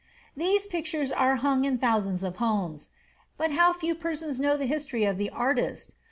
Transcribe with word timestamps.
These 0.35 0.65
pictures 0.65 1.11
are 1.11 1.35
hung 1.35 1.63
in 1.63 1.77
thousands 1.77 2.23
of 2.23 2.37
homes; 2.37 2.89
but 3.37 3.51
how 3.51 3.71
few 3.71 3.93
persons 3.93 4.39
know 4.39 4.57
the 4.57 4.65
history 4.65 5.05
of 5.05 5.19
the 5.19 5.29
artist! 5.29 5.93